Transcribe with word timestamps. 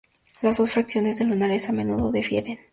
Las 0.41 0.57
dos 0.57 0.71
fracciones 0.71 1.19
de 1.19 1.25
lunares 1.25 1.69
a 1.69 1.73
menudo 1.73 2.11
difieren. 2.11 2.57